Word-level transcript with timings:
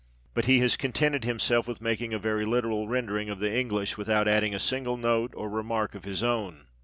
But 0.33 0.45
he 0.45 0.57
has 0.61 0.77
contented 0.77 1.25
himself 1.25 1.67
with 1.67 1.79
making 1.79 2.11
a 2.11 2.17
very 2.17 2.43
literal 2.43 2.87
rendering 2.87 3.29
of 3.29 3.37
the 3.37 3.53
English, 3.55 3.99
without 3.99 4.27
adding 4.27 4.55
a 4.55 4.59
single 4.59 4.97
note 4.97 5.31
or 5.35 5.47
remark 5.47 5.93
of 5.93 6.05
his 6.05 6.23
own. 6.23 6.65